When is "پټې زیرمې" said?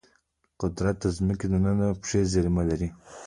2.01-2.63